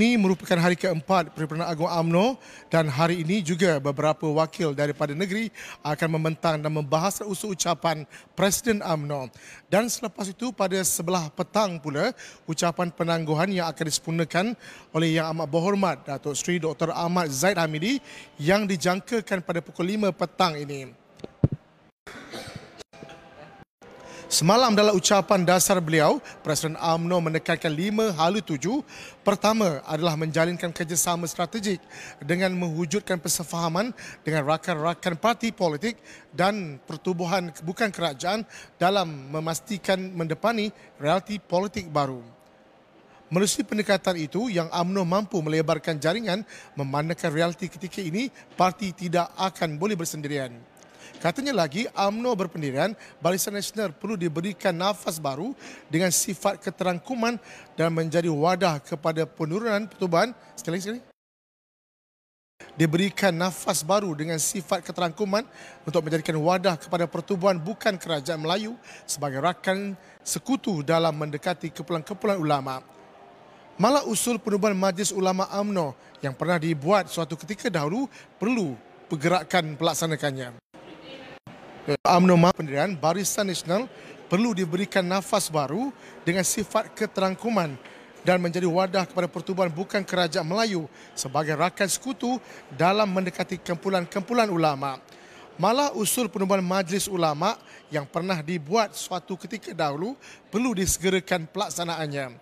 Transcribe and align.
Ini 0.00 0.16
merupakan 0.16 0.56
hari 0.56 0.80
keempat 0.80 1.36
Perhimpunan 1.36 1.68
Agung 1.68 1.84
AMNO 1.84 2.40
dan 2.72 2.88
hari 2.88 3.20
ini 3.20 3.44
juga 3.44 3.76
beberapa 3.76 4.32
wakil 4.32 4.72
daripada 4.72 5.12
negeri 5.12 5.52
akan 5.84 6.16
membentang 6.16 6.56
dan 6.56 6.72
membahas 6.72 7.20
usul 7.20 7.52
ucapan 7.52 8.08
Presiden 8.32 8.80
AMNO. 8.80 9.28
Dan 9.68 9.92
selepas 9.92 10.24
itu 10.32 10.56
pada 10.56 10.80
sebelah 10.88 11.28
petang 11.28 11.76
pula 11.76 12.16
ucapan 12.48 12.88
penangguhan 12.88 13.52
yang 13.52 13.68
akan 13.68 13.84
disempurnakan 13.92 14.46
oleh 14.96 15.20
Yang 15.20 15.36
Amat 15.36 15.46
Berhormat 15.52 15.96
Datuk 16.08 16.32
Seri 16.32 16.56
Dr. 16.56 16.96
Ahmad 16.96 17.28
Zaid 17.28 17.60
Hamidi 17.60 18.00
yang 18.40 18.64
dijangkakan 18.64 19.44
pada 19.44 19.60
pukul 19.60 19.84
5 19.84 20.16
petang 20.16 20.56
ini. 20.56 20.96
Semalam 24.30 24.78
dalam 24.78 24.94
ucapan 24.94 25.42
dasar 25.42 25.82
beliau, 25.82 26.22
Presiden 26.46 26.78
AMNO 26.78 27.18
menekankan 27.18 27.66
lima 27.74 28.14
hal 28.14 28.38
tuju. 28.38 28.78
Pertama 29.26 29.82
adalah 29.82 30.14
menjalinkan 30.14 30.70
kerjasama 30.70 31.26
strategik 31.26 31.82
dengan 32.22 32.54
mewujudkan 32.54 33.18
persefahaman 33.18 33.90
dengan 34.22 34.46
rakan-rakan 34.46 35.18
parti 35.18 35.50
politik 35.50 35.98
dan 36.30 36.78
pertubuhan 36.86 37.50
bukan 37.66 37.90
kerajaan 37.90 38.46
dalam 38.78 39.34
memastikan 39.34 39.98
mendepani 39.98 40.70
realiti 41.02 41.42
politik 41.42 41.90
baru. 41.90 42.22
Melalui 43.34 43.66
pendekatan 43.66 44.14
itu, 44.14 44.46
yang 44.46 44.70
AMNO 44.70 45.10
mampu 45.10 45.42
melebarkan 45.42 45.98
jaringan 45.98 46.46
memandangkan 46.78 47.34
realiti 47.34 47.66
ketika 47.66 47.98
ini, 47.98 48.30
parti 48.54 48.94
tidak 48.94 49.26
akan 49.34 49.74
boleh 49.74 49.98
bersendirian. 49.98 50.54
Katanya 51.20 51.52
lagi, 51.52 51.84
AMNO 51.92 52.32
berpendirian, 52.36 52.96
Barisan 53.20 53.56
Nasional 53.56 53.92
perlu 53.92 54.16
diberikan 54.16 54.72
nafas 54.72 55.20
baru 55.20 55.52
dengan 55.92 56.08
sifat 56.08 56.60
keterangkuman 56.62 57.36
dan 57.76 57.92
menjadi 57.92 58.32
wadah 58.32 58.80
kepada 58.80 59.28
penurunan 59.28 59.84
pertubuhan. 59.90 60.32
Sekali 60.56 60.78
sekali. 60.80 61.00
Diberikan 62.76 63.32
nafas 63.34 63.84
baru 63.84 64.12
dengan 64.16 64.40
sifat 64.40 64.80
keterangkuman 64.84 65.44
untuk 65.84 66.00
menjadikan 66.00 66.36
wadah 66.40 66.80
kepada 66.80 67.04
pertubuhan 67.04 67.60
bukan 67.60 67.96
kerajaan 67.96 68.40
Melayu 68.40 68.76
sebagai 69.04 69.40
rakan 69.40 69.96
sekutu 70.24 70.80
dalam 70.80 71.12
mendekati 71.16 71.72
kepulan-kepulan 71.72 72.40
ulama. 72.40 72.80
Malah 73.80 74.04
usul 74.04 74.36
penubuhan 74.36 74.76
Majlis 74.76 75.08
Ulama 75.08 75.48
AMNO 75.48 75.96
yang 76.20 76.36
pernah 76.36 76.60
dibuat 76.60 77.08
suatu 77.08 77.32
ketika 77.32 77.72
dahulu 77.72 78.04
perlu 78.36 78.76
pergerakan 79.08 79.72
pelaksanakannya. 79.72 80.69
UMNO 81.98 82.38
Pendirian 82.54 82.94
Barisan 82.94 83.50
Nasional 83.50 83.90
perlu 84.30 84.54
diberikan 84.54 85.02
nafas 85.02 85.50
baru 85.50 85.90
dengan 86.22 86.46
sifat 86.46 86.94
keterangkuman 86.94 87.74
dan 88.22 88.38
menjadi 88.38 88.68
wadah 88.70 89.08
kepada 89.10 89.26
pertubuhan 89.26 89.66
bukan 89.66 90.06
kerajaan 90.06 90.46
Melayu 90.46 90.86
sebagai 91.18 91.58
rakan 91.58 91.90
sekutu 91.90 92.38
dalam 92.78 93.10
mendekati 93.10 93.58
kumpulan-kumpulan 93.58 94.46
ulama. 94.46 95.02
Malah 95.58 95.90
usul 95.98 96.30
penubuhan 96.30 96.62
Majlis 96.62 97.10
Ulama 97.10 97.58
yang 97.92 98.06
pernah 98.06 98.38
dibuat 98.38 98.94
suatu 98.96 99.34
ketika 99.34 99.74
dahulu 99.74 100.14
perlu 100.48 100.72
disegerakan 100.72 101.44
pelaksanaannya. 101.50 102.38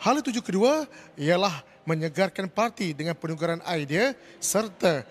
Hal 0.00 0.22
tujuh 0.22 0.40
kedua 0.40 0.86
ialah 1.18 1.66
menyegarkan 1.84 2.48
parti 2.48 2.96
dengan 2.96 3.12
penugaran 3.18 3.60
idea 3.68 4.16
serta 4.40 5.04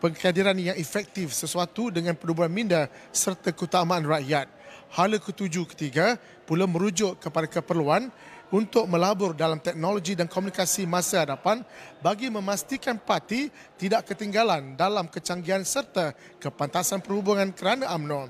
pengkaderan 0.00 0.56
yang 0.56 0.74
efektif 0.80 1.36
sesuatu 1.36 1.92
dengan 1.92 2.16
perubahan 2.16 2.50
minda 2.50 2.88
serta 3.12 3.52
keutamaan 3.52 4.02
rakyat. 4.02 4.48
Hal 4.90 5.14
ketujuh 5.14 5.70
ketiga 5.70 6.18
pula 6.48 6.66
merujuk 6.66 7.20
kepada 7.22 7.46
keperluan 7.46 8.10
untuk 8.50 8.90
melabur 8.90 9.30
dalam 9.30 9.62
teknologi 9.62 10.18
dan 10.18 10.26
komunikasi 10.26 10.82
masa 10.82 11.22
hadapan 11.22 11.62
bagi 12.02 12.26
memastikan 12.26 12.98
parti 12.98 13.46
tidak 13.78 14.10
ketinggalan 14.10 14.74
dalam 14.74 15.06
kecanggihan 15.06 15.62
serta 15.62 16.10
kepantasan 16.42 16.98
perhubungan 16.98 17.54
kerana 17.54 17.86
UMNO. 17.94 18.26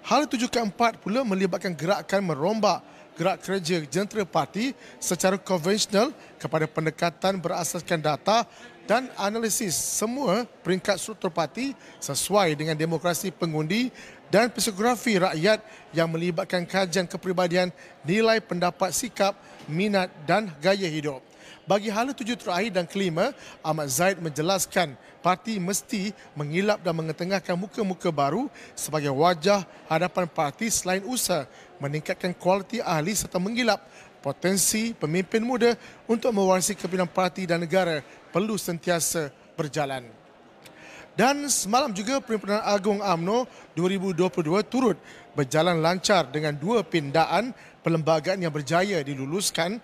Hal 0.00 0.24
tujuh 0.24 0.48
keempat 0.48 0.96
pula 1.04 1.20
melibatkan 1.20 1.76
gerakan 1.76 2.24
merombak 2.24 2.80
gerak 3.20 3.44
kerja 3.44 3.84
jentera 3.84 4.24
parti 4.24 4.72
secara 4.96 5.36
konvensional 5.36 6.08
kepada 6.40 6.64
pendekatan 6.64 7.36
berasaskan 7.36 8.00
data 8.00 8.48
dan 8.88 9.12
analisis 9.20 9.76
semua 9.76 10.48
peringkat 10.64 10.96
struktur 10.96 11.28
parti 11.28 11.76
sesuai 12.00 12.56
dengan 12.56 12.72
demokrasi 12.72 13.28
pengundi 13.28 13.92
dan 14.32 14.48
psikografi 14.48 15.20
rakyat 15.20 15.60
yang 15.92 16.08
melibatkan 16.08 16.64
kajian 16.64 17.04
kepribadian, 17.04 17.68
nilai 18.08 18.40
pendapat 18.40 18.94
sikap, 18.94 19.36
minat 19.68 20.08
dan 20.24 20.48
gaya 20.62 20.88
hidup. 20.88 21.29
Bagi 21.68 21.92
hala 21.92 22.10
tujuh 22.10 22.34
terakhir 22.34 22.74
dan 22.74 22.86
kelima, 22.88 23.30
Ahmad 23.62 23.86
Zaid 23.92 24.18
menjelaskan 24.18 24.98
parti 25.22 25.60
mesti 25.60 26.10
mengilap 26.34 26.82
dan 26.82 26.96
mengetengahkan 26.96 27.54
muka-muka 27.54 28.08
baru 28.10 28.50
sebagai 28.74 29.12
wajah 29.14 29.62
hadapan 29.86 30.26
parti 30.26 30.66
selain 30.72 31.04
usaha 31.06 31.46
meningkatkan 31.78 32.34
kualiti 32.34 32.82
ahli 32.82 33.14
serta 33.14 33.38
menggilap 33.38 33.80
potensi 34.20 34.92
pemimpin 34.92 35.40
muda 35.40 35.72
untuk 36.04 36.32
mewarisi 36.32 36.76
kepimpinan 36.76 37.08
parti 37.08 37.48
dan 37.48 37.64
negara 37.64 38.04
perlu 38.30 38.54
sentiasa 38.60 39.32
berjalan. 39.56 40.20
Dan 41.18 41.50
semalam 41.50 41.90
juga 41.90 42.22
Perhimpunan 42.22 42.62
Agung 42.64 43.02
AMNO 43.02 43.44
2022 43.76 44.40
turut 44.70 44.96
berjalan 45.34 45.82
lancar 45.82 46.30
dengan 46.30 46.54
dua 46.54 46.86
pindaan 46.86 47.52
perlembagaan 47.82 48.40
yang 48.40 48.54
berjaya 48.54 49.02
diluluskan 49.02 49.82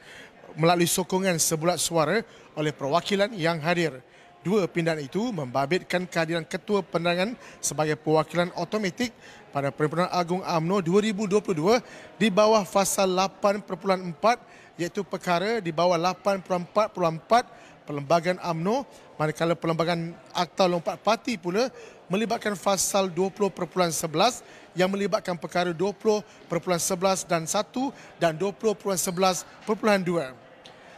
melalui 0.55 0.87
sokongan 0.87 1.41
sebulat 1.43 1.83
suara 1.83 2.23
oleh 2.55 2.71
perwakilan 2.71 3.35
yang 3.35 3.59
hadir. 3.59 3.99
Dua 4.47 4.71
pindaan 4.71 5.03
itu 5.03 5.35
membabitkan 5.35 6.07
kehadiran 6.07 6.47
Ketua 6.47 6.79
Penerangan 6.79 7.35
sebagai 7.59 7.99
perwakilan 7.99 8.55
otomatik 8.55 9.11
pada 9.51 9.75
Perhimpunan 9.75 10.07
Agung 10.15 10.39
AMNO 10.47 10.87
2022 10.87 11.83
di 12.15 12.31
bawah 12.31 12.63
fasal 12.63 13.11
8.4 13.11 14.79
iaitu 14.79 15.03
perkara 15.03 15.59
di 15.59 15.75
bawah 15.75 15.99
8.4.4 15.99 17.91
Perlembagaan 17.91 18.39
AMNO 18.39 18.87
manakala 19.19 19.59
Perlembagaan 19.59 20.15
Akta 20.31 20.71
Lompat 20.71 21.03
Parti 21.03 21.35
pula 21.35 21.67
melibatkan 22.07 22.55
fasal 22.55 23.11
20.11 23.11 24.66
yang 24.77 24.93
melibatkan 24.93 25.35
perkara 25.41 25.73
20.11 25.73 27.25
dan 27.25 27.49
1 27.49 28.21
dan 28.21 28.33
20.11.2. 28.37 29.43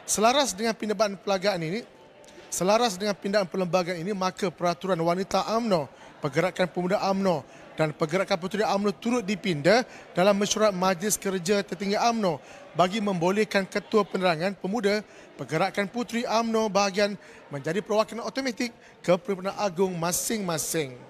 Selaras 0.04 0.52
dengan 0.52 0.74
pindaan 0.74 1.14
pelagaan 1.16 1.62
ini, 1.62 1.80
Selaras 2.48 2.96
dengan 2.96 3.12
pindaan 3.12 3.44
perlembagaan 3.44 4.00
ini, 4.00 4.16
maka 4.16 4.48
peraturan 4.48 4.96
wanita 4.96 5.44
AMNO, 5.52 5.84
pergerakan 6.24 6.64
pemuda 6.64 6.96
AMNO 6.96 7.44
dan 7.76 7.92
pergerakan 7.92 8.40
puteri 8.40 8.64
AMNO 8.64 8.90
turut 8.96 9.20
dipindah 9.20 9.84
dalam 10.16 10.32
mesyuarat 10.34 10.72
Majlis 10.72 11.20
Kerja 11.20 11.60
Tertinggi 11.60 11.94
AMNO 11.94 12.40
bagi 12.72 12.98
membolehkan 13.04 13.68
Ketua 13.68 14.02
Penerangan 14.02 14.58
Pemuda 14.58 15.04
Pergerakan 15.38 15.86
Puteri 15.86 16.26
AMNO 16.26 16.66
bahagian 16.66 17.14
menjadi 17.54 17.78
perwakilan 17.78 18.26
otomatik 18.26 18.74
ke 18.98 19.14
Perhimpunan 19.14 19.54
Agung 19.54 19.94
masing-masing. 19.94 21.07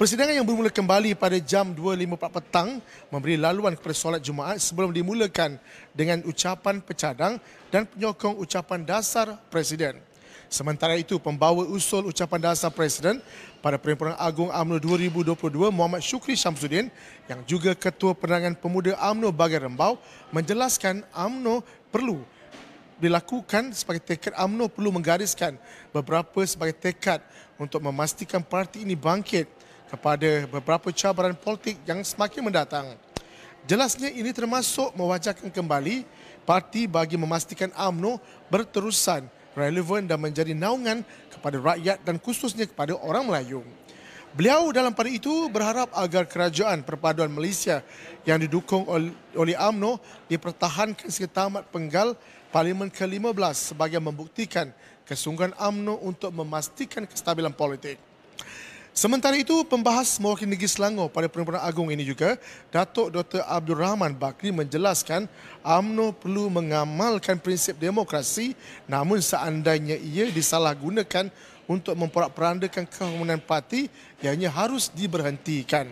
Persidangan 0.00 0.32
yang 0.32 0.48
bermula 0.48 0.72
kembali 0.72 1.12
pada 1.12 1.36
jam 1.36 1.76
2.54 1.76 2.32
petang 2.32 2.80
memberi 3.12 3.36
laluan 3.36 3.76
kepada 3.76 3.92
solat 3.92 4.24
Jumaat 4.24 4.56
sebelum 4.56 4.96
dimulakan 4.96 5.60
dengan 5.92 6.24
ucapan 6.24 6.80
pecadang 6.80 7.36
dan 7.68 7.84
penyokong 7.84 8.40
ucapan 8.40 8.80
dasar 8.80 9.36
Presiden. 9.52 10.00
Sementara 10.48 10.96
itu, 10.96 11.20
pembawa 11.20 11.68
usul 11.68 12.08
ucapan 12.08 12.48
dasar 12.48 12.72
Presiden 12.72 13.20
pada 13.60 13.76
Perhimpunan 13.76 14.16
Agung 14.16 14.48
UMNO 14.48 14.80
2022 14.80 15.68
Muhammad 15.68 16.00
Syukri 16.00 16.32
Syamsuddin 16.32 16.88
yang 17.28 17.44
juga 17.44 17.76
Ketua 17.76 18.16
Penerangan 18.16 18.56
Pemuda 18.56 18.96
UMNO 18.96 19.28
Bagai 19.36 19.68
Rembau 19.68 20.00
menjelaskan 20.32 21.04
UMNO 21.12 21.60
perlu 21.92 22.24
dilakukan 22.96 23.76
sebagai 23.76 24.00
tekad 24.00 24.32
UMNO 24.32 24.72
perlu 24.72 24.96
menggariskan 24.96 25.60
beberapa 25.92 26.40
sebagai 26.48 26.80
tekad 26.80 27.20
untuk 27.60 27.84
memastikan 27.84 28.40
parti 28.40 28.80
ini 28.80 28.96
bangkit 28.96 29.68
kepada 29.90 30.46
beberapa 30.46 30.94
cabaran 30.94 31.34
politik 31.34 31.82
yang 31.82 31.98
semakin 32.06 32.46
mendatang. 32.46 32.86
Jelasnya 33.66 34.08
ini 34.08 34.30
termasuk 34.30 34.94
mewajahkan 34.94 35.50
kembali 35.50 36.06
parti 36.48 36.88
bagi 36.88 37.18
memastikan 37.18 37.68
AMNO 37.76 38.22
berterusan 38.48 39.28
relevan 39.52 40.06
dan 40.06 40.16
menjadi 40.16 40.54
naungan 40.54 41.02
kepada 41.28 41.58
rakyat 41.58 41.98
dan 42.06 42.16
khususnya 42.16 42.64
kepada 42.70 42.96
orang 42.96 43.26
Melayu. 43.26 43.60
Beliau 44.30 44.70
dalam 44.70 44.94
pada 44.94 45.10
itu 45.10 45.50
berharap 45.50 45.90
agar 45.90 46.22
kerajaan 46.22 46.86
perpaduan 46.86 47.34
Malaysia 47.34 47.82
yang 48.22 48.38
didukung 48.38 48.86
oleh 49.34 49.58
AMNO 49.58 49.98
dipertahankan 50.30 51.10
sehingga 51.10 51.34
tamat 51.34 51.66
penggal 51.74 52.14
Parlimen 52.50 52.90
ke-15 52.90 53.74
sebagai 53.74 54.02
membuktikan 54.02 54.74
kesungguhan 55.06 55.54
AMNO 55.54 56.02
untuk 56.02 56.34
memastikan 56.34 57.06
kestabilan 57.06 57.54
politik. 57.54 57.98
Sementara 58.90 59.38
itu, 59.38 59.62
pembahas 59.62 60.18
mewakili 60.18 60.50
negeri 60.50 60.66
Selangor 60.66 61.06
pada 61.06 61.30
Perhimpunan 61.30 61.62
Agung 61.62 61.94
ini 61.94 62.02
juga, 62.02 62.34
Datuk 62.74 63.14
Dr. 63.14 63.46
Abdul 63.46 63.78
Rahman 63.78 64.18
Bakri 64.18 64.50
menjelaskan 64.50 65.30
AMNO 65.62 66.18
perlu 66.18 66.50
mengamalkan 66.50 67.38
prinsip 67.38 67.78
demokrasi 67.78 68.58
namun 68.90 69.22
seandainya 69.22 69.94
ia 69.94 70.26
disalahgunakan 70.34 71.30
untuk 71.70 71.94
memperak-perandakan 71.94 72.82
kehamunan 72.90 73.38
parti, 73.38 73.86
ianya 74.26 74.50
harus 74.50 74.90
diberhentikan. 74.90 75.86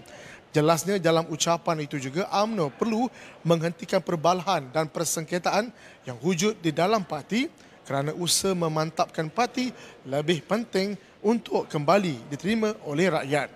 Jelasnya 0.50 0.98
dalam 0.98 1.22
ucapan 1.30 1.86
itu 1.86 2.02
juga 2.02 2.26
AMNO 2.34 2.74
perlu 2.74 3.06
menghentikan 3.46 4.02
perbalahan 4.02 4.66
dan 4.74 4.90
persengketaan 4.90 5.70
yang 6.02 6.18
wujud 6.18 6.58
di 6.58 6.74
dalam 6.74 7.06
parti 7.06 7.46
kerana 7.86 8.10
usaha 8.18 8.58
memantapkan 8.58 9.30
parti 9.30 9.70
lebih 10.02 10.42
penting 10.44 10.98
untuk 11.22 11.66
kembali 11.66 12.30
diterima 12.30 12.74
oleh 12.86 13.10
rakyat. 13.10 13.48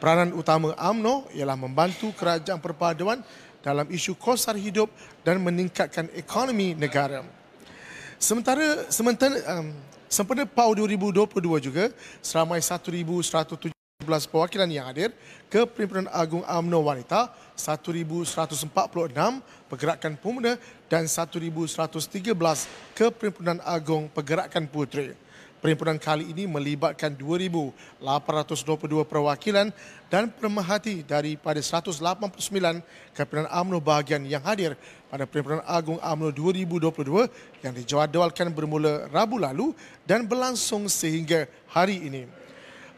Peranan 0.00 0.32
utama 0.32 0.72
AMNO 0.80 1.28
ialah 1.36 1.60
membantu 1.60 2.08
kerajaan 2.16 2.56
perpaduan 2.56 3.20
dalam 3.60 3.84
isu 3.92 4.16
kos 4.16 4.48
hidup 4.56 4.88
dan 5.20 5.36
meningkatkan 5.44 6.08
ekonomi 6.16 6.72
negara. 6.72 7.20
Sementara 8.16 8.88
sementara 8.88 9.36
um, 9.60 9.76
sempena 10.08 10.48
PAU 10.48 10.72
2022 10.76 11.68
juga 11.68 11.92
seramai 12.24 12.60
1117 12.64 13.72
perwakilan 14.32 14.68
yang 14.72 14.88
hadir 14.88 15.12
ke 15.52 15.68
Perhimpunan 15.68 16.08
Agung 16.08 16.44
AMNO 16.48 16.80
Wanita 16.80 17.32
1146 17.56 18.72
Pergerakan 19.68 20.16
Pemuda 20.16 20.56
dan 20.88 21.04
1113 21.04 22.32
ke 22.96 23.06
Perhimpunan 23.12 23.60
Agung 23.60 24.08
Pergerakan 24.08 24.64
Puteri. 24.64 25.29
Perhimpunan 25.60 26.00
kali 26.00 26.32
ini 26.32 26.48
melibatkan 26.48 27.12
2,822 27.12 28.00
perwakilan 29.04 29.68
dan 30.08 30.32
pemerhati 30.32 31.04
daripada 31.04 31.60
189 31.60 32.40
Perhimpunan 33.12 33.44
AMNO 33.52 33.76
bahagian 33.84 34.24
yang 34.24 34.40
hadir 34.40 34.72
pada 35.12 35.28
Perhimpunan 35.28 35.60
Agung 35.68 36.00
AMNO 36.00 36.32
2022 36.32 37.28
yang 37.60 37.76
dijadualkan 37.76 38.48
bermula 38.56 39.04
Rabu 39.12 39.36
lalu 39.36 39.76
dan 40.08 40.24
berlangsung 40.24 40.88
sehingga 40.88 41.44
hari 41.68 42.08
ini. 42.08 42.39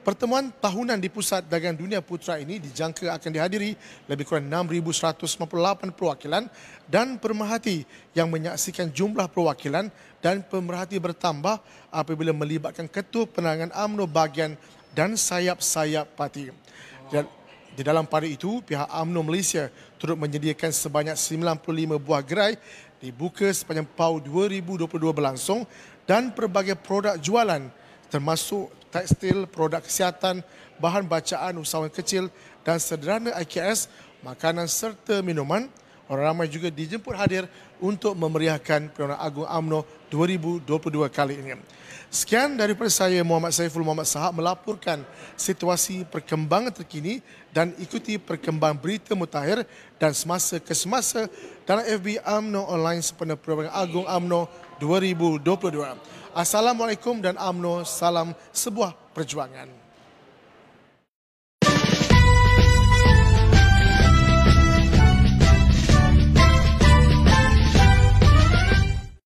Pertemuan 0.03 0.51
tahunan 0.59 0.99
di 0.99 1.07
Pusat 1.07 1.47
Dagangan 1.47 1.79
Dunia 1.79 2.03
Putra 2.03 2.35
ini 2.35 2.59
dijangka 2.59 3.15
akan 3.15 3.31
dihadiri 3.39 3.79
lebih 4.11 4.27
kurang 4.27 4.51
6,158 4.51 5.95
perwakilan 5.95 6.51
dan 6.91 7.23
pemerhati 7.23 7.87
yang 8.11 8.27
menyaksikan 8.27 8.91
jumlah 8.91 9.31
perwakilan 9.31 9.87
dan 10.19 10.43
pemerhati 10.43 10.99
bertambah 10.99 11.63
apabila 11.95 12.35
melibatkan 12.35 12.91
Ketua 12.91 13.31
Penerangan 13.31 13.71
UMNO 13.71 14.11
bagian 14.11 14.59
dan 14.91 15.15
sayap-sayap 15.15 16.19
parti. 16.19 16.51
Dan 17.07 17.31
di 17.79 17.87
dalam 17.87 18.03
pada 18.03 18.27
itu, 18.27 18.59
pihak 18.59 18.91
UMNO 18.91 19.23
Malaysia 19.23 19.71
turut 20.03 20.19
menyediakan 20.19 20.75
sebanyak 20.75 21.15
95 21.15 22.03
buah 22.03 22.27
gerai 22.27 22.59
dibuka 22.99 23.47
sepanjang 23.55 23.87
PAU 23.87 24.19
2022 24.19 24.83
berlangsung 25.15 25.63
dan 26.11 26.35
pelbagai 26.35 26.75
produk 26.75 27.15
jualan 27.23 27.71
termasuk 28.11 28.82
tekstil, 28.93 29.49
produk 29.49 29.81
kesihatan, 29.81 30.45
bahan 30.77 31.09
bacaan 31.09 31.57
usahawan 31.57 31.89
kecil 31.89 32.29
dan 32.61 32.77
sederhana 32.77 33.33
IKS, 33.41 33.89
makanan 34.21 34.69
serta 34.69 35.25
minuman. 35.25 35.67
Orang 36.13 36.37
ramai 36.37 36.47
juga 36.51 36.69
dijemput 36.69 37.17
hadir 37.17 37.49
untuk 37.81 38.13
memeriahkan 38.13 38.93
Perhimpunan 38.93 39.17
Agung 39.17 39.49
AMNO 39.49 39.81
2022 40.13 41.09
kali 41.09 41.41
ini. 41.41 41.57
Sekian 42.13 42.53
daripada 42.61 42.93
saya 42.93 43.25
Muhammad 43.25 43.57
Saiful 43.57 43.81
Muhammad 43.81 44.05
Sahab 44.05 44.37
melaporkan 44.37 45.01
situasi 45.41 46.05
perkembangan 46.05 46.69
terkini 46.69 47.25
dan 47.49 47.73
ikuti 47.81 48.21
perkembangan 48.21 48.77
berita 48.77 49.17
mutakhir 49.17 49.65
dan 49.97 50.13
semasa 50.13 50.61
ke 50.61 50.77
semasa 50.77 51.25
dalam 51.65 51.81
FB 51.81 52.21
AMNO 52.21 52.61
online 52.69 53.01
sempena 53.01 53.33
Perhimpunan 53.33 53.73
Agung 53.73 54.05
AMNO 54.05 54.53
2022. 54.77 56.21
Assalamualaikum 56.33 57.21
dan 57.21 57.37
AMNO 57.37 57.85
salam 57.85 58.33
sebuah 58.57 58.97
perjuangan. 59.13 59.82